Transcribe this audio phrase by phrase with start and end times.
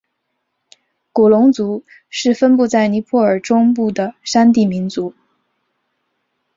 [1.13, 5.13] 古隆族是分布在尼泊尔中部的山地民族。